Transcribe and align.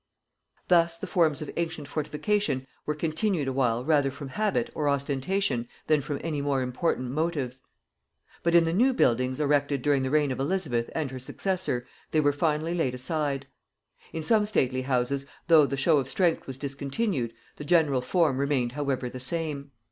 Thus 0.67 0.97
the 0.97 1.05
forms 1.05 1.43
of 1.43 1.51
ancient 1.57 1.87
fortification 1.87 2.65
were 2.87 2.95
continued 2.95 3.47
awhile 3.47 3.85
rather 3.85 4.09
from 4.09 4.29
habit 4.29 4.71
or 4.73 4.89
ostentation 4.89 5.67
than 5.85 6.01
from 6.01 6.19
any 6.23 6.41
more 6.41 6.63
important 6.63 7.11
motives; 7.11 7.61
but 8.41 8.55
in 8.55 8.63
the 8.63 8.73
new 8.73 8.95
buildings 8.95 9.39
erected 9.39 9.83
during 9.83 10.01
the 10.01 10.09
reign 10.09 10.31
of 10.31 10.39
Elizabeth 10.39 10.89
and 10.95 11.11
her 11.11 11.19
successor 11.19 11.85
they 12.09 12.19
were 12.19 12.33
finally 12.33 12.73
laid 12.73 12.95
aside. 12.95 13.45
In 14.11 14.23
some 14.23 14.47
stately 14.47 14.81
houses, 14.81 15.27
though 15.45 15.67
the 15.67 15.77
show 15.77 15.99
of 15.99 16.09
strength 16.09 16.47
was 16.47 16.57
discontinued, 16.57 17.31
the 17.57 17.63
general 17.63 18.01
form 18.01 18.39
remained 18.39 18.71
however 18.71 19.07
the 19.07 19.19
same. 19.19 19.69